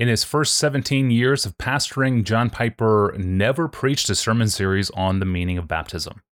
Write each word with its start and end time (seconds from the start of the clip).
In 0.00 0.08
his 0.08 0.24
first 0.24 0.56
17 0.56 1.10
years 1.10 1.44
of 1.44 1.58
pastoring, 1.58 2.24
John 2.24 2.48
Piper 2.48 3.14
never 3.18 3.68
preached 3.68 4.08
a 4.08 4.14
sermon 4.14 4.48
series 4.48 4.88
on 4.92 5.20
the 5.20 5.26
meaning 5.26 5.58
of 5.58 5.68
baptism. 5.68 6.22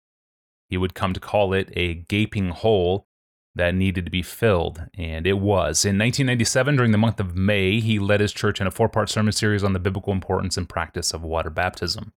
He 0.71 0.79
would 0.79 0.95
come 0.95 1.13
to 1.13 1.21
call 1.21 1.53
it 1.53 1.69
a 1.77 1.93
gaping 1.93 2.49
hole 2.49 3.07
that 3.55 3.75
needed 3.75 4.07
to 4.07 4.11
be 4.11 4.23
filled, 4.23 4.85
and 4.97 5.27
it 5.27 5.35
was. 5.35 5.85
In 5.85 5.99
1997, 5.99 6.77
during 6.77 6.93
the 6.93 6.99
month 6.99 7.21
of 7.21 7.37
May, 7.37 7.79
he 7.81 7.99
led 7.99 8.21
his 8.21 8.33
church 8.33 8.59
in 8.59 8.67
a 8.67 8.71
four 8.71 8.89
part 8.89 9.11
sermon 9.11 9.33
series 9.33 9.63
on 9.63 9.75
the 9.75 9.79
biblical 9.79 10.15
importance 10.15 10.57
and 10.57 10.67
practice 10.67 11.13
of 11.13 11.23
water 11.23 11.51
baptism. 11.51 12.15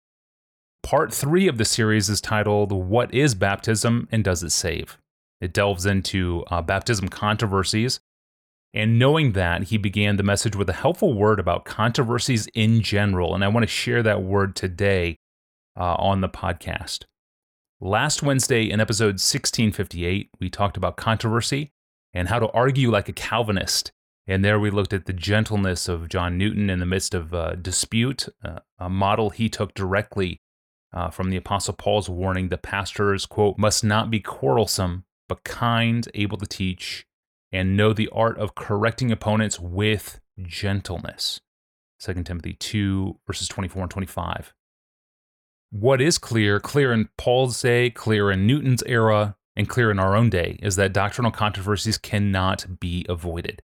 Part 0.83 1.14
three 1.14 1.50
of 1.50 1.57
the 1.57 1.65
series 1.65 2.07
is 2.07 2.21
titled 2.21 2.71
What 2.71 3.14
is 3.14 3.36
Baptism 3.36 4.07
and 4.10 4.24
Does 4.24 4.42
It 4.42 4.52
Save? 4.52 4.97
It 5.42 5.52
delves 5.52 5.86
into 5.86 6.46
uh, 6.50 6.61
baptism 6.61 7.10
controversies 7.10 8.00
and 8.74 8.98
knowing 8.98 9.34
that, 9.34 9.64
he 9.64 9.78
began 9.78 10.16
the 10.16 10.24
message 10.24 10.56
with 10.56 10.70
a 10.70 10.74
helpful 10.74 11.14
word 11.14 11.39
about 11.39 11.66
controversies 11.66 12.48
in 12.54 12.82
general. 12.82 13.36
And 13.36 13.43
I 13.43 13.50
want 13.50 13.64
to 13.64 13.68
share 13.68 14.02
that 14.04 14.24
word 14.24 14.56
today 14.56 15.18
uh, 15.78 15.96
on 15.96 16.21
the 16.21 16.29
podcast. 16.29 17.04
Last 17.82 18.24
Wednesday 18.24 18.70
in 18.70 18.79
episode 18.79 19.20
1658, 19.20 20.29
we 20.39 20.50
talked 20.50 20.78
about 20.78 20.96
controversy 20.96 21.74
and 22.14 22.29
how 22.29 22.39
to 22.39 22.50
argue 22.52 22.92
like 22.92 23.10
a 23.10 23.14
Calvinist. 23.14 23.92
And 24.28 24.46
there 24.46 24.60
we 24.60 24.70
looked 24.70 24.93
at 24.93 25.06
the 25.06 25.14
gentleness 25.14 25.90
of 25.90 26.07
John 26.07 26.38
Newton 26.38 26.70
in 26.70 26.79
the 26.79 26.86
midst 26.86 27.14
of 27.14 27.34
dispute, 27.62 28.29
uh, 28.46 28.60
a 28.79 28.90
model 28.90 29.32
he 29.32 29.50
took 29.50 29.74
directly 29.74 30.40
uh, 30.93 31.10
from 31.10 31.29
the 31.29 31.38
Apostle 31.38 31.74
Paul's 31.74 32.09
warning 32.09 32.50
the 32.50 32.58
pastors, 32.58 33.26
quote, 33.26 33.58
must 33.58 33.84
not 33.84 34.09
be 34.09 34.20
quarrelsome, 34.20 35.06
but 35.28 35.44
kind, 35.44 36.08
able 36.14 36.38
to 36.38 36.45
teach, 36.45 37.06
and 37.52 37.75
know 37.75 37.94
the 37.94 38.09
art 38.11 38.38
of 38.38 38.55
correcting 38.55 39.11
opponents 39.11 39.59
with 39.59 40.19
gentleness. 40.42 41.39
2 42.00 42.23
Timothy 42.23 42.53
2, 42.53 43.20
verses 43.28 43.48
24 43.48 43.84
and 43.84 43.92
25. 43.92 44.53
What 45.72 46.02
is 46.02 46.17
clear, 46.17 46.59
clear 46.59 46.92
in 46.92 47.09
Paul's 47.17 47.61
day, 47.61 47.89
clear 47.89 48.31
in 48.31 48.48
Newton's 48.48 48.84
era, 48.84 49.36
and 49.56 49.70
clear 49.70 49.92
in 49.92 50.00
our 50.00 50.16
own 50.16 50.30
day, 50.30 50.58
is 50.61 50.76
that 50.78 50.94
doctrinal 50.94 51.31
controversies 51.31 51.98
cannot 51.98 52.80
be 52.80 53.06
avoided. 53.08 53.61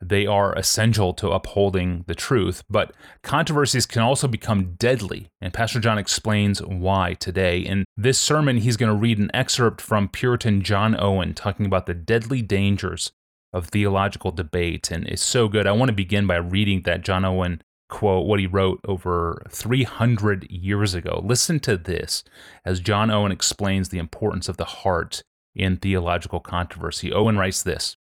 They 0.00 0.26
are 0.26 0.52
essential 0.54 1.14
to 1.14 1.30
upholding 1.30 2.04
the 2.06 2.14
truth, 2.14 2.62
but 2.68 2.92
controversies 3.22 3.86
can 3.86 4.02
also 4.02 4.28
become 4.28 4.74
deadly, 4.74 5.28
and 5.40 5.54
Pastor 5.54 5.80
John 5.80 5.98
explains 5.98 6.60
why 6.60 7.14
today. 7.14 7.60
In 7.60 7.84
this 7.96 8.18
sermon, 8.18 8.58
he's 8.58 8.76
going 8.76 8.92
to 8.92 8.98
read 8.98 9.18
an 9.18 9.30
excerpt 9.32 9.80
from 9.80 10.08
Puritan 10.08 10.62
John 10.62 10.98
Owen 10.98 11.32
talking 11.32 11.64
about 11.64 11.86
the 11.86 11.94
deadly 11.94 12.42
dangers 12.42 13.10
of 13.52 13.68
theological 13.68 14.32
debate, 14.32 14.90
and 14.90 15.08
it's 15.08 15.22
so 15.22 15.48
good. 15.48 15.66
I 15.66 15.72
want 15.72 15.88
to 15.88 15.94
begin 15.94 16.26
by 16.26 16.36
reading 16.36 16.82
that 16.82 17.02
John 17.02 17.24
Owen 17.24 17.62
quote, 17.88 18.26
what 18.26 18.40
he 18.40 18.46
wrote 18.46 18.80
over 18.86 19.42
300 19.48 20.50
years 20.50 20.94
ago. 20.94 21.22
Listen 21.24 21.60
to 21.60 21.76
this 21.76 22.24
as 22.64 22.80
John 22.80 23.10
Owen 23.10 23.32
explains 23.32 23.88
the 23.88 23.98
importance 23.98 24.48
of 24.48 24.56
the 24.56 24.64
heart 24.64 25.22
in 25.54 25.76
theological 25.76 26.40
controversy. 26.40 27.12
Owen 27.12 27.38
writes 27.38 27.62
this 27.62 27.96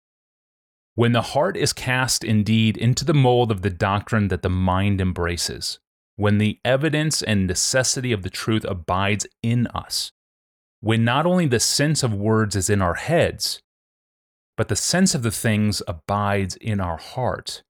when 0.95 1.13
the 1.13 1.23
heart 1.23 1.57
is 1.57 1.73
cast 1.73 2.23
indeed 2.23 2.77
into 2.77 3.05
the 3.05 3.15
mold 3.15 3.51
of 3.51 3.63
the 3.63 3.71
doctrine 3.71 4.29
that 4.29 4.43
the 4.43 4.51
mind 4.51 5.01
embraces, 5.01 5.79
when 6.17 6.39
the 6.39 6.59
evidence 6.65 7.23
and 7.23 7.47
necessity 7.47 8.13
of 8.13 8.23
the 8.23 8.31
truth 8.31 8.65
abides 8.65 9.27
in 9.43 9.67
us, 9.69 10.13
when 10.81 11.05
not 11.05 11.25
only 11.25 11.47
the 11.47 11.61
sense 11.61 12.03
of 12.03 12.13
words 12.13 12.55
is 12.55 12.69
in 12.69 12.83
our 12.83 12.95
heads, 12.95 13.63
but 14.57 14.69
the 14.69 14.77
sense 14.77 15.15
of 15.15 15.23
the 15.23 15.31
things 15.31 15.83
abides 15.89 16.57
in 16.57 16.79
our 16.79 16.99
heart, 16.99 17.63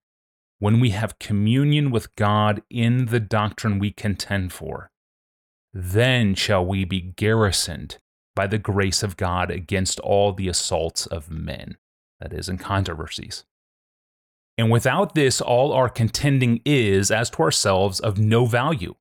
when 0.59 0.81
we 0.81 0.91
have 0.91 1.19
communion 1.19 1.91
with 1.91 2.15
God 2.17 2.63
in 2.71 3.07
the 3.07 3.21
doctrine 3.21 3.79
we 3.79 3.93
contend 3.93 4.53
for, 4.53 4.91
then 5.73 6.35
shall 6.35 6.65
we 6.65 6.85
be 6.85 7.01
garrisoned 7.01 7.99
by 8.35 8.47
the 8.47 8.59
grace 8.59 9.03
of 9.03 9.17
God 9.17 9.51
against 9.51 10.01
all 10.01 10.33
the 10.33 10.49
assaults 10.49 11.07
of 11.07 11.31
men 11.31 11.77
that 12.23 12.33
is, 12.33 12.49
in 12.49 12.57
controversies. 12.57 13.45
And 14.57 14.71
without 14.71 15.15
this, 15.15 15.41
all 15.41 15.73
our 15.73 15.89
contending 15.89 16.61
is, 16.65 17.11
as 17.11 17.31
to 17.31 17.43
ourselves, 17.43 17.99
of 17.99 18.19
no 18.19 18.47
value. 18.47 18.95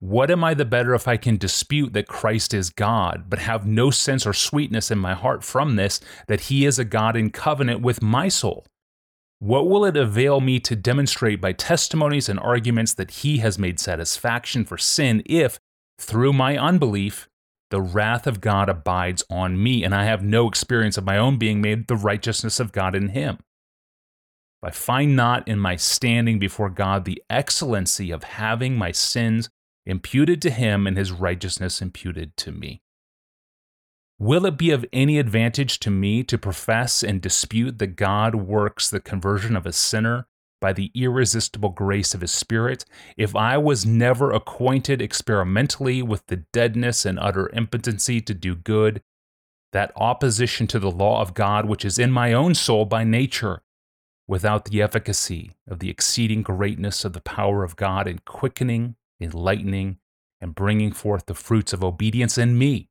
What 0.00 0.30
am 0.30 0.42
I 0.42 0.54
the 0.54 0.64
better 0.64 0.94
if 0.94 1.06
I 1.06 1.16
can 1.16 1.36
dispute 1.36 1.92
that 1.92 2.08
Christ 2.08 2.54
is 2.54 2.70
God, 2.70 3.24
but 3.28 3.40
have 3.40 3.66
no 3.66 3.90
sense 3.90 4.26
or 4.26 4.32
sweetness 4.32 4.90
in 4.90 4.98
my 4.98 5.14
heart 5.14 5.44
from 5.44 5.76
this, 5.76 6.00
that 6.26 6.42
He 6.42 6.64
is 6.64 6.78
a 6.78 6.84
God 6.84 7.16
in 7.16 7.30
covenant 7.30 7.80
with 7.80 8.02
my 8.02 8.28
soul? 8.28 8.64
What 9.40 9.68
will 9.68 9.84
it 9.84 9.96
avail 9.96 10.40
me 10.40 10.58
to 10.60 10.74
demonstrate 10.74 11.40
by 11.40 11.52
testimonies 11.52 12.28
and 12.28 12.40
arguments 12.40 12.92
that 12.94 13.10
He 13.10 13.38
has 13.38 13.58
made 13.58 13.78
satisfaction 13.78 14.64
for 14.64 14.78
sin 14.78 15.22
if, 15.26 15.58
through 15.98 16.32
my 16.32 16.56
unbelief, 16.56 17.28
the 17.70 17.80
wrath 17.80 18.26
of 18.26 18.40
God 18.40 18.68
abides 18.68 19.24
on 19.30 19.62
me, 19.62 19.84
and 19.84 19.94
I 19.94 20.04
have 20.04 20.22
no 20.22 20.48
experience 20.48 20.96
of 20.96 21.04
my 21.04 21.18
own 21.18 21.38
being 21.38 21.60
made 21.60 21.86
the 21.86 21.96
righteousness 21.96 22.60
of 22.60 22.72
God 22.72 22.94
in 22.94 23.08
him. 23.08 23.38
I 24.62 24.70
find 24.70 25.14
not 25.14 25.46
in 25.46 25.58
my 25.58 25.76
standing 25.76 26.38
before 26.38 26.70
God 26.70 27.04
the 27.04 27.22
excellency 27.30 28.10
of 28.10 28.24
having 28.24 28.76
my 28.76 28.92
sins 28.92 29.50
imputed 29.86 30.42
to 30.42 30.50
him 30.50 30.86
and 30.86 30.96
his 30.96 31.12
righteousness 31.12 31.80
imputed 31.80 32.36
to 32.38 32.52
me. 32.52 32.82
Will 34.18 34.46
it 34.46 34.58
be 34.58 34.70
of 34.70 34.84
any 34.92 35.18
advantage 35.18 35.78
to 35.80 35.90
me 35.90 36.24
to 36.24 36.36
profess 36.36 37.04
and 37.04 37.20
dispute 37.20 37.78
that 37.78 37.96
God 37.96 38.34
works 38.34 38.90
the 38.90 39.00
conversion 39.00 39.56
of 39.56 39.64
a 39.64 39.72
sinner 39.72 40.26
by 40.60 40.72
the 40.72 40.90
irresistible 40.94 41.70
grace 41.70 42.14
of 42.14 42.20
his 42.20 42.32
Spirit, 42.32 42.84
if 43.16 43.36
I 43.36 43.58
was 43.58 43.86
never 43.86 44.32
acquainted 44.32 45.00
experimentally 45.00 46.02
with 46.02 46.26
the 46.26 46.44
deadness 46.52 47.04
and 47.04 47.18
utter 47.18 47.48
impotency 47.52 48.20
to 48.22 48.34
do 48.34 48.54
good, 48.54 49.02
that 49.72 49.92
opposition 49.96 50.66
to 50.68 50.78
the 50.78 50.90
law 50.90 51.20
of 51.20 51.34
God 51.34 51.66
which 51.66 51.84
is 51.84 51.98
in 51.98 52.10
my 52.10 52.32
own 52.32 52.54
soul 52.54 52.84
by 52.84 53.04
nature, 53.04 53.62
without 54.26 54.66
the 54.66 54.82
efficacy 54.82 55.52
of 55.68 55.78
the 55.78 55.90
exceeding 55.90 56.42
greatness 56.42 57.04
of 57.04 57.12
the 57.12 57.20
power 57.20 57.64
of 57.64 57.76
God 57.76 58.06
in 58.06 58.18
quickening, 58.26 58.96
enlightening, 59.20 59.98
and 60.40 60.54
bringing 60.54 60.92
forth 60.92 61.26
the 61.26 61.34
fruits 61.34 61.72
of 61.72 61.82
obedience 61.82 62.38
in 62.38 62.56
me, 62.56 62.90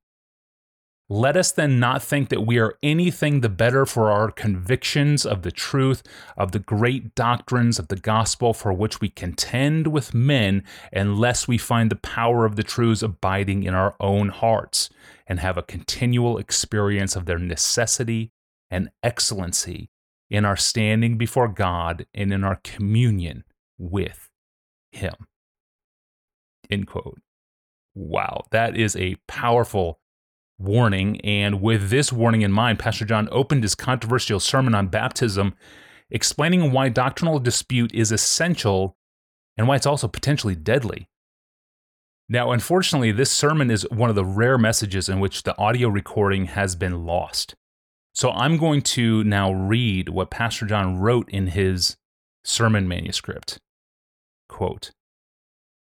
let 1.09 1.37
us 1.37 1.51
then 1.53 1.79
not 1.79 2.03
think 2.03 2.27
that 2.29 2.45
we 2.45 2.57
are 2.57 2.77
anything 2.83 3.39
the 3.39 3.49
better 3.49 3.85
for 3.85 4.11
our 4.11 4.29
convictions 4.29 5.25
of 5.25 5.41
the 5.41 5.51
truth 5.51 6.03
of 6.35 6.51
the 6.51 6.59
great 6.59 7.15
doctrines 7.15 7.79
of 7.79 7.87
the 7.87 7.95
gospel 7.95 8.53
for 8.53 8.73
which 8.73 8.99
we 8.99 9.07
contend 9.07 9.87
with 9.87 10.13
men, 10.13 10.63
unless 10.91 11.47
we 11.47 11.57
find 11.57 11.89
the 11.89 11.95
power 11.95 12.45
of 12.45 12.57
the 12.57 12.63
truths 12.63 13.01
abiding 13.01 13.63
in 13.63 13.73
our 13.73 13.95
own 14.01 14.29
hearts 14.29 14.89
and 15.25 15.39
have 15.39 15.57
a 15.57 15.63
continual 15.63 16.37
experience 16.37 17.15
of 17.15 17.25
their 17.25 17.39
necessity 17.39 18.31
and 18.69 18.89
excellency 19.01 19.89
in 20.29 20.43
our 20.43 20.57
standing 20.57 21.17
before 21.17 21.47
God 21.47 22.05
and 22.13 22.33
in 22.33 22.43
our 22.43 22.59
communion 22.65 23.45
with 23.77 24.29
Him. 24.91 25.13
End 26.69 26.85
quote. 26.85 27.21
Wow, 27.95 28.43
that 28.51 28.75
is 28.75 28.95
a 28.97 29.15
powerful 29.27 29.99
warning. 30.59 31.21
And 31.21 31.61
with 31.61 31.89
this 31.89 32.11
warning 32.11 32.41
in 32.41 32.51
mind, 32.51 32.79
Pastor 32.79 33.05
John 33.05 33.29
opened 33.31 33.63
his 33.63 33.75
controversial 33.75 34.39
sermon 34.39 34.75
on 34.75 34.87
baptism, 34.87 35.55
explaining 36.09 36.71
why 36.71 36.89
doctrinal 36.89 37.39
dispute 37.39 37.93
is 37.93 38.11
essential 38.11 38.97
and 39.57 39.67
why 39.67 39.75
it's 39.75 39.85
also 39.85 40.07
potentially 40.07 40.55
deadly. 40.55 41.07
Now, 42.29 42.51
unfortunately, 42.51 43.11
this 43.11 43.31
sermon 43.31 43.71
is 43.71 43.87
one 43.89 44.09
of 44.09 44.15
the 44.15 44.25
rare 44.25 44.57
messages 44.57 45.07
in 45.07 45.19
which 45.19 45.43
the 45.43 45.57
audio 45.57 45.87
recording 45.87 46.45
has 46.45 46.75
been 46.75 47.05
lost. 47.05 47.55
So 48.13 48.31
I'm 48.31 48.57
going 48.57 48.81
to 48.81 49.23
now 49.23 49.51
read 49.53 50.09
what 50.09 50.31
Pastor 50.31 50.65
John 50.65 50.97
wrote 50.99 51.29
in 51.29 51.47
his 51.47 51.95
sermon 52.43 52.87
manuscript. 52.87 53.59
Quote, 54.49 54.91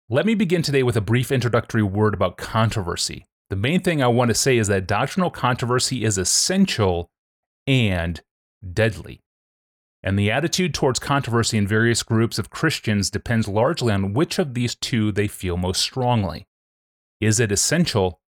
Let 0.09 0.25
me 0.25 0.33
begin 0.33 0.61
today 0.61 0.83
with 0.83 0.95
a 0.95 1.01
brief 1.01 1.31
introductory 1.31 1.83
word 1.83 2.13
about 2.13 2.37
controversy. 2.37 3.25
The 3.53 3.59
main 3.59 3.81
thing 3.81 4.01
I 4.01 4.07
want 4.07 4.29
to 4.29 4.33
say 4.33 4.57
is 4.57 4.67
that 4.69 4.87
doctrinal 4.87 5.29
controversy 5.29 6.03
is 6.03 6.17
essential 6.17 7.11
and 7.67 8.19
deadly. 8.73 9.21
And 10.01 10.17
the 10.17 10.31
attitude 10.31 10.73
towards 10.73 10.97
controversy 10.97 11.59
in 11.59 11.67
various 11.67 12.01
groups 12.01 12.39
of 12.39 12.49
Christians 12.49 13.11
depends 13.11 13.47
largely 13.47 13.93
on 13.93 14.13
which 14.13 14.39
of 14.39 14.55
these 14.55 14.73
two 14.73 15.11
they 15.11 15.27
feel 15.27 15.55
most 15.55 15.81
strongly. 15.81 16.47
Is 17.21 17.39
it 17.39 17.51
essential 17.51 18.21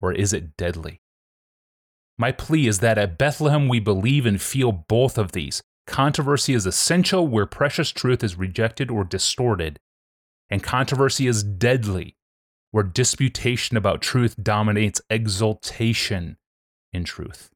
or 0.00 0.14
is 0.14 0.32
it 0.32 0.56
deadly? 0.56 1.02
My 2.16 2.32
plea 2.32 2.66
is 2.66 2.78
that 2.78 2.96
at 2.96 3.18
Bethlehem 3.18 3.68
we 3.68 3.80
believe 3.80 4.24
and 4.24 4.40
feel 4.40 4.72
both 4.72 5.18
of 5.18 5.32
these. 5.32 5.62
Controversy 5.86 6.54
is 6.54 6.64
essential 6.64 7.28
where 7.28 7.44
precious 7.44 7.90
truth 7.90 8.24
is 8.24 8.36
rejected 8.36 8.90
or 8.90 9.04
distorted, 9.04 9.78
and 10.48 10.62
controversy 10.62 11.26
is 11.26 11.42
deadly 11.42 12.16
where 12.70 12.84
disputation 12.84 13.76
about 13.76 14.00
truth 14.00 14.36
dominates 14.42 15.00
exultation 15.10 16.36
in 16.92 17.04
truth. 17.04 17.50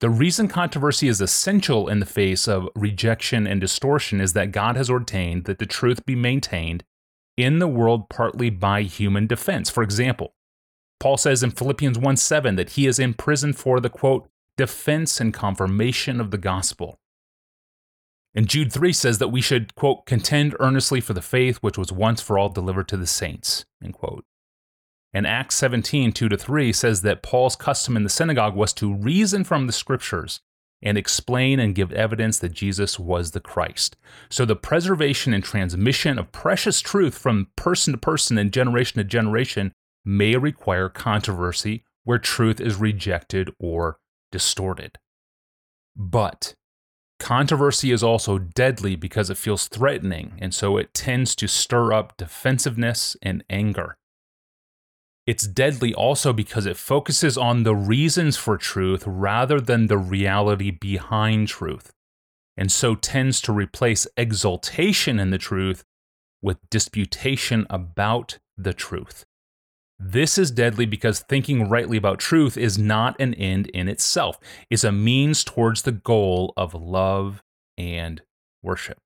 The 0.00 0.10
reason 0.10 0.48
controversy 0.48 1.08
is 1.08 1.22
essential 1.22 1.88
in 1.88 2.00
the 2.00 2.06
face 2.06 2.46
of 2.46 2.68
rejection 2.74 3.46
and 3.46 3.60
distortion 3.60 4.20
is 4.20 4.34
that 4.34 4.52
God 4.52 4.76
has 4.76 4.90
ordained 4.90 5.44
that 5.44 5.58
the 5.58 5.66
truth 5.66 6.04
be 6.04 6.14
maintained 6.14 6.84
in 7.36 7.58
the 7.60 7.68
world 7.68 8.10
partly 8.10 8.50
by 8.50 8.82
human 8.82 9.26
defense. 9.26 9.70
For 9.70 9.82
example, 9.82 10.34
Paul 11.00 11.16
says 11.16 11.42
in 11.42 11.50
Philippians 11.50 11.98
1 11.98 12.16
7 12.16 12.56
that 12.56 12.70
he 12.70 12.86
is 12.86 12.98
in 12.98 13.14
prison 13.14 13.52
for 13.52 13.80
the 13.80 13.90
quote, 13.90 14.28
defense 14.56 15.20
and 15.20 15.32
confirmation 15.32 16.20
of 16.20 16.30
the 16.30 16.38
gospel. 16.38 16.98
And 18.36 18.48
Jude 18.48 18.70
3 18.70 18.92
says 18.92 19.18
that 19.18 19.28
we 19.28 19.40
should, 19.40 19.74
quote, 19.74 20.04
contend 20.04 20.54
earnestly 20.60 21.00
for 21.00 21.14
the 21.14 21.22
faith 21.22 21.56
which 21.58 21.78
was 21.78 21.90
once 21.90 22.20
for 22.20 22.38
all 22.38 22.50
delivered 22.50 22.86
to 22.88 22.98
the 22.98 23.06
saints, 23.06 23.64
end 23.82 23.94
quote. 23.94 24.24
And 25.14 25.26
Acts 25.26 25.54
17, 25.56 26.12
2 26.12 26.28
to 26.28 26.36
3 26.36 26.72
says 26.74 27.00
that 27.00 27.22
Paul's 27.22 27.56
custom 27.56 27.96
in 27.96 28.04
the 28.04 28.10
synagogue 28.10 28.54
was 28.54 28.74
to 28.74 28.92
reason 28.92 29.44
from 29.44 29.66
the 29.66 29.72
scriptures 29.72 30.40
and 30.82 30.98
explain 30.98 31.58
and 31.58 31.74
give 31.74 31.90
evidence 31.92 32.38
that 32.40 32.52
Jesus 32.52 32.98
was 32.98 33.30
the 33.30 33.40
Christ. 33.40 33.96
So 34.28 34.44
the 34.44 34.54
preservation 34.54 35.32
and 35.32 35.42
transmission 35.42 36.18
of 36.18 36.32
precious 36.32 36.80
truth 36.82 37.16
from 37.16 37.48
person 37.56 37.94
to 37.94 37.98
person 37.98 38.36
and 38.36 38.52
generation 38.52 38.98
to 38.98 39.04
generation 39.04 39.72
may 40.04 40.36
require 40.36 40.90
controversy 40.90 41.84
where 42.04 42.18
truth 42.18 42.60
is 42.60 42.76
rejected 42.76 43.50
or 43.58 43.98
distorted. 44.30 44.98
But 45.96 46.54
controversy 47.18 47.92
is 47.92 48.02
also 48.02 48.38
deadly 48.38 48.96
because 48.96 49.30
it 49.30 49.38
feels 49.38 49.68
threatening, 49.68 50.34
and 50.38 50.54
so 50.54 50.76
it 50.76 50.94
tends 50.94 51.34
to 51.36 51.46
stir 51.46 51.92
up 51.92 52.16
defensiveness 52.16 53.16
and 53.22 53.44
anger. 53.50 53.96
It's 55.26 55.46
deadly 55.46 55.92
also 55.92 56.32
because 56.32 56.66
it 56.66 56.76
focuses 56.76 57.36
on 57.36 57.64
the 57.64 57.74
reasons 57.74 58.36
for 58.36 58.56
truth 58.56 59.02
rather 59.06 59.60
than 59.60 59.88
the 59.88 59.98
reality 59.98 60.70
behind 60.70 61.48
truth, 61.48 61.90
and 62.56 62.70
so 62.70 62.94
tends 62.94 63.40
to 63.42 63.52
replace 63.52 64.06
exaltation 64.16 65.18
in 65.18 65.30
the 65.30 65.38
truth 65.38 65.84
with 66.42 66.58
disputation 66.70 67.66
about 67.68 68.38
the 68.56 68.72
truth. 68.72 69.24
This 69.98 70.36
is 70.36 70.50
deadly 70.50 70.86
because 70.86 71.20
thinking 71.20 71.68
rightly 71.68 71.96
about 71.96 72.18
truth 72.18 72.56
is 72.56 72.78
not 72.78 73.18
an 73.20 73.34
end 73.34 73.68
in 73.68 73.88
itself, 73.88 74.38
it's 74.70 74.84
a 74.84 74.92
means 74.92 75.42
towards 75.42 75.82
the 75.82 75.92
goal 75.92 76.52
of 76.56 76.74
love 76.74 77.42
and 77.78 78.22
worship. 78.62 78.98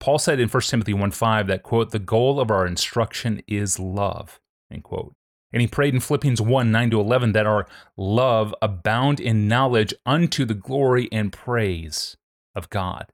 Paul 0.00 0.18
said 0.18 0.40
in 0.40 0.48
1 0.48 0.62
Timothy 0.62 0.94
1 0.94 1.10
5 1.10 1.46
that, 1.46 1.62
quote, 1.62 1.90
the 1.90 1.98
goal 1.98 2.40
of 2.40 2.50
our 2.50 2.66
instruction 2.66 3.42
is 3.46 3.78
love, 3.78 4.40
end 4.70 4.82
quote. 4.82 5.12
And 5.52 5.60
he 5.60 5.68
prayed 5.68 5.94
in 5.94 6.00
Philippians 6.00 6.40
1 6.40 6.70
9 6.70 6.90
to 6.90 7.00
11 7.00 7.32
that 7.32 7.46
our 7.46 7.66
love 7.96 8.54
abound 8.60 9.20
in 9.20 9.48
knowledge 9.48 9.94
unto 10.04 10.44
the 10.44 10.54
glory 10.54 11.08
and 11.12 11.32
praise 11.32 12.16
of 12.54 12.68
God. 12.68 13.06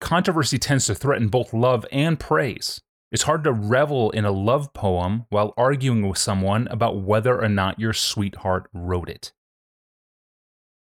Controversy 0.00 0.58
tends 0.58 0.86
to 0.86 0.94
threaten 0.94 1.28
both 1.28 1.52
love 1.52 1.84
and 1.92 2.18
praise. 2.18 2.80
It's 3.12 3.24
hard 3.24 3.42
to 3.44 3.52
revel 3.52 4.10
in 4.10 4.24
a 4.24 4.30
love 4.30 4.72
poem 4.72 5.26
while 5.30 5.52
arguing 5.56 6.08
with 6.08 6.18
someone 6.18 6.68
about 6.68 7.00
whether 7.00 7.42
or 7.42 7.48
not 7.48 7.80
your 7.80 7.92
sweetheart 7.92 8.68
wrote 8.72 9.08
it. 9.08 9.32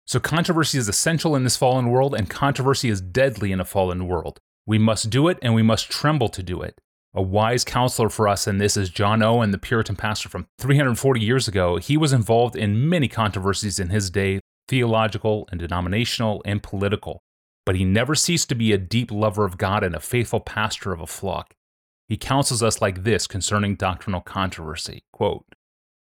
So, 0.06 0.20
controversy 0.20 0.78
is 0.78 0.88
essential 0.88 1.34
in 1.36 1.44
this 1.44 1.56
fallen 1.56 1.88
world, 1.88 2.14
and 2.14 2.28
controversy 2.28 2.88
is 2.88 3.00
deadly 3.00 3.52
in 3.52 3.60
a 3.60 3.64
fallen 3.64 4.06
world. 4.06 4.40
We 4.66 4.78
must 4.78 5.10
do 5.10 5.28
it, 5.28 5.38
and 5.40 5.54
we 5.54 5.62
must 5.62 5.90
tremble 5.90 6.28
to 6.30 6.42
do 6.42 6.60
it. 6.60 6.80
A 7.14 7.22
wise 7.22 7.64
counselor 7.64 8.10
for 8.10 8.28
us 8.28 8.46
in 8.46 8.58
this 8.58 8.76
is 8.76 8.90
John 8.90 9.22
Owen, 9.22 9.50
the 9.50 9.58
Puritan 9.58 9.96
pastor 9.96 10.28
from 10.28 10.46
340 10.58 11.20
years 11.20 11.48
ago. 11.48 11.76
He 11.76 11.96
was 11.96 12.12
involved 12.12 12.56
in 12.56 12.88
many 12.88 13.08
controversies 13.08 13.78
in 13.78 13.88
his 13.88 14.10
day, 14.10 14.40
theological 14.68 15.48
and 15.50 15.58
denominational 15.58 16.42
and 16.44 16.62
political, 16.62 17.20
but 17.64 17.76
he 17.76 17.84
never 17.84 18.14
ceased 18.14 18.50
to 18.50 18.54
be 18.54 18.72
a 18.72 18.78
deep 18.78 19.10
lover 19.10 19.46
of 19.46 19.56
God 19.56 19.82
and 19.82 19.94
a 19.94 20.00
faithful 20.00 20.40
pastor 20.40 20.92
of 20.92 21.00
a 21.00 21.06
flock. 21.06 21.54
He 22.08 22.16
counsels 22.16 22.62
us 22.62 22.80
like 22.80 23.04
this 23.04 23.26
concerning 23.26 23.74
doctrinal 23.74 24.22
controversy 24.22 25.04
quote, 25.12 25.44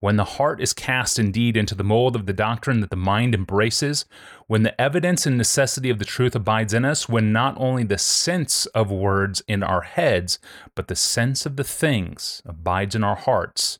When 0.01 0.17
the 0.17 0.25
heart 0.25 0.59
is 0.59 0.73
cast 0.73 1.17
indeed 1.17 1.55
into 1.55 1.73
the 1.73 1.85
mold 1.85 2.17
of 2.17 2.25
the 2.25 2.33
doctrine 2.33 2.81
that 2.81 2.89
the 2.89 2.97
mind 2.97 3.33
embraces, 3.33 4.05
when 4.47 4.63
the 4.63 4.79
evidence 4.79 5.25
and 5.25 5.37
necessity 5.37 5.89
of 5.89 5.99
the 5.99 6.05
truth 6.05 6.35
abides 6.35 6.73
in 6.73 6.83
us, 6.83 7.07
when 7.07 7.31
not 7.31 7.55
only 7.57 7.83
the 7.83 7.97
sense 7.97 8.65
of 8.67 8.91
words 8.91 9.41
in 9.47 9.63
our 9.63 9.81
heads, 9.83 10.37
but 10.75 10.89
the 10.89 10.95
sense 10.97 11.45
of 11.45 11.55
the 11.55 11.63
things 11.63 12.41
abides 12.45 12.93
in 12.93 13.03
our 13.03 13.15
hearts, 13.15 13.79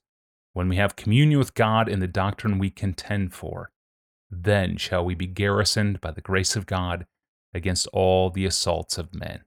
when 0.54 0.70
we 0.70 0.78
have 0.78 0.96
communion 0.96 1.38
with 1.38 1.54
God 1.54 1.90
in 1.90 2.00
the 2.00 2.08
doctrine 2.08 2.58
we 2.58 2.70
contend 2.70 3.34
for, 3.34 3.72
then 4.32 4.78
shall 4.78 5.04
we 5.04 5.16
be 5.16 5.28
garrisoned 5.28 6.00
by 6.00 6.12
the 6.12 6.22
grace 6.22 6.56
of 6.56 6.66
God 6.66 7.06
against 7.54 7.88
all 7.88 8.30
the 8.30 8.46
assaults 8.46 8.98
of 8.98 9.14
men. 9.14 9.42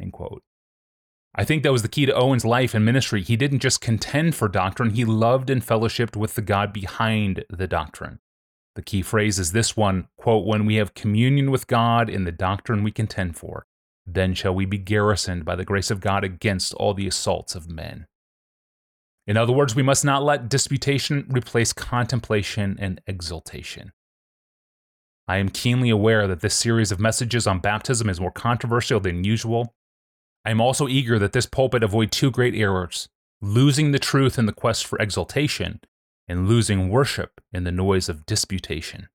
End 0.00 0.12
quote. 0.12 0.44
I 1.40 1.44
think 1.44 1.62
that 1.62 1.72
was 1.72 1.80
the 1.80 1.88
key 1.88 2.04
to 2.04 2.12
Owen's 2.12 2.44
life 2.44 2.74
and 2.74 2.84
ministry. 2.84 3.22
He 3.22 3.34
didn't 3.34 3.60
just 3.60 3.80
contend 3.80 4.34
for 4.34 4.46
doctrine, 4.46 4.90
he 4.90 5.06
loved 5.06 5.48
and 5.48 5.66
fellowshipped 5.66 6.14
with 6.14 6.34
the 6.34 6.42
God 6.42 6.70
behind 6.70 7.46
the 7.48 7.66
doctrine. 7.66 8.18
The 8.74 8.82
key 8.82 9.00
phrase 9.00 9.38
is 9.38 9.52
this 9.52 9.74
one 9.74 10.08
quote, 10.18 10.44
When 10.44 10.66
we 10.66 10.74
have 10.74 10.92
communion 10.92 11.50
with 11.50 11.66
God 11.66 12.10
in 12.10 12.24
the 12.24 12.30
doctrine 12.30 12.82
we 12.82 12.90
contend 12.92 13.38
for, 13.38 13.64
then 14.04 14.34
shall 14.34 14.54
we 14.54 14.66
be 14.66 14.76
garrisoned 14.76 15.46
by 15.46 15.56
the 15.56 15.64
grace 15.64 15.90
of 15.90 16.02
God 16.02 16.24
against 16.24 16.74
all 16.74 16.92
the 16.92 17.06
assaults 17.06 17.54
of 17.54 17.70
men. 17.70 18.06
In 19.26 19.38
other 19.38 19.54
words, 19.54 19.74
we 19.74 19.82
must 19.82 20.04
not 20.04 20.22
let 20.22 20.50
disputation 20.50 21.24
replace 21.30 21.72
contemplation 21.72 22.76
and 22.78 23.00
exaltation. 23.06 23.92
I 25.26 25.38
am 25.38 25.48
keenly 25.48 25.88
aware 25.88 26.26
that 26.26 26.40
this 26.40 26.54
series 26.54 26.92
of 26.92 27.00
messages 27.00 27.46
on 27.46 27.60
baptism 27.60 28.10
is 28.10 28.20
more 28.20 28.30
controversial 28.30 29.00
than 29.00 29.24
usual, 29.24 29.74
I 30.44 30.50
am 30.50 30.60
also 30.60 30.88
eager 30.88 31.18
that 31.18 31.32
this 31.32 31.46
pulpit 31.46 31.82
avoid 31.82 32.10
two 32.10 32.30
great 32.30 32.54
errors 32.54 33.08
losing 33.42 33.92
the 33.92 33.98
truth 33.98 34.38
in 34.38 34.46
the 34.46 34.52
quest 34.52 34.86
for 34.86 34.98
exaltation, 34.98 35.80
and 36.28 36.48
losing 36.48 36.90
worship 36.90 37.40
in 37.52 37.64
the 37.64 37.72
noise 37.72 38.08
of 38.08 38.26
disputation. 38.26 39.08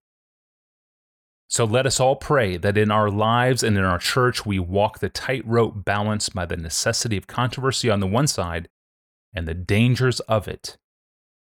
So 1.48 1.64
let 1.64 1.86
us 1.86 2.00
all 2.00 2.16
pray 2.16 2.58
that 2.58 2.78
in 2.78 2.92
our 2.92 3.10
lives 3.10 3.64
and 3.64 3.78
in 3.78 3.84
our 3.84 4.00
church 4.00 4.46
we 4.46 4.60
walk 4.60 5.00
the 5.00 5.10
tightrope 5.10 5.86
balanced 5.86 6.34
by 6.34 6.46
the 6.46 6.58
necessity 6.58 7.16
of 7.18 7.28
controversy 7.28 7.90
on 7.90 8.00
the 8.00 8.08
one 8.08 8.28
side 8.28 8.68
and 9.34 9.48
the 9.48 9.54
dangers 9.54 10.20
of 10.22 10.48
it 10.48 10.78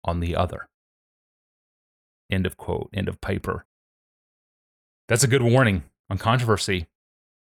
on 0.03 0.19
the 0.19 0.35
other. 0.35 0.69
End 2.31 2.45
of 2.45 2.55
quote. 2.55 2.89
End 2.93 3.09
of 3.09 3.19
Piper. 3.19 3.65
That's 5.07 5.23
a 5.23 5.27
good 5.27 5.43
warning 5.43 5.83
on 6.09 6.17
controversy. 6.17 6.87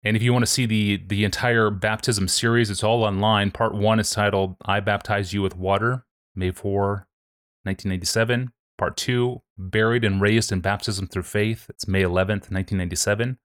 And 0.03 0.17
if 0.17 0.24
you 0.24 0.33
want 0.33 0.43
to 0.43 0.51
see 0.51 0.65
the 0.65 0.98
the 1.07 1.24
entire 1.24 1.69
baptism 1.69 2.27
series, 2.27 2.69
it's 2.69 2.83
all 2.83 3.03
online. 3.03 3.51
Part 3.51 3.74
one 3.74 4.00
is 4.00 4.12
titled 4.12 4.57
"I 4.65 4.79
Baptize 4.79 5.33
You 5.33 5.41
with 5.41 5.55
Water," 5.55 6.05
May 6.36 6.51
4, 6.51 7.07
1997. 7.63 8.51
Part 8.77 8.98
two, 8.98 9.41
"Buried 9.57 10.03
and 10.03 10.19
Raised 10.19 10.51
in 10.51 10.60
Baptism 10.60 11.07
Through 11.07 11.24
Faith," 11.24 11.67
it's 11.69 11.88
May 11.88 12.01
11th, 12.01 12.51
1997. 12.51 13.38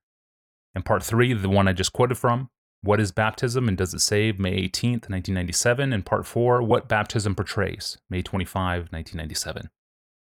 And 0.75 0.85
part 0.85 1.03
three, 1.03 1.33
the 1.33 1.49
one 1.49 1.69
I 1.69 1.73
just 1.73 1.93
quoted 1.93 2.17
from, 2.17 2.50
"What 2.83 2.99
is 2.99 3.12
Baptism 3.12 3.69
and 3.69 3.79
Does 3.79 3.95
It 3.95 4.00
Save?" 4.00 4.41
May 4.41 4.55
18th, 4.55 5.09
1997. 5.09 5.93
And 5.93 6.05
part 6.05 6.27
four, 6.27 6.61
"What 6.61 6.88
Baptism 6.88 7.37
Portrays," 7.37 7.99
May 8.11 8.23
25, 8.23 8.91
1997. 8.91 9.71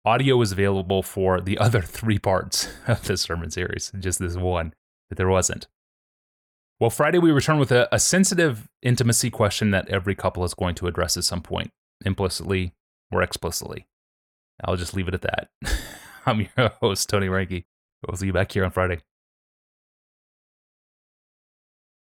Audio 0.03 0.41
is 0.41 0.51
available 0.51 1.03
for 1.03 1.39
the 1.39 1.59
other 1.59 1.81
three 1.97 2.17
parts 2.17 2.67
of 2.87 3.03
the 3.03 3.15
sermon 3.15 3.51
series, 3.51 3.91
just 3.99 4.17
this 4.17 4.35
one 4.35 4.73
that 5.09 5.15
there 5.17 5.29
wasn't. 5.29 5.67
Well, 6.79 6.89
Friday 6.89 7.19
we 7.19 7.31
return 7.31 7.57
with 7.57 7.71
a, 7.71 7.87
a, 7.93 7.99
sensitive 7.99 8.67
intimacy 8.81 9.29
question 9.29 9.71
that 9.71 9.87
every 9.87 10.13
couple 10.13 10.43
is 10.43 10.53
going 10.53 10.75
to 10.75 10.87
address 10.87 11.15
at 11.15 11.23
some 11.23 11.41
point, 11.41 11.71
implicitly 12.05 12.73
or 13.11 13.21
explicitly. 13.21 13.87
I'll 14.63 14.75
just 14.75 14.93
leave 14.93 15.07
it 15.07 15.13
at 15.13 15.21
that. 15.21 15.49
I'm 16.25 16.47
your 16.57 16.69
host, 16.81 17.07
Tony 17.07 17.27
Reinke. 17.27 17.63
We'll 18.05 18.17
see 18.17 18.27
you 18.27 18.33
back 18.33 18.51
here 18.51 18.65
on 18.65 18.71
Friday. 18.71 18.99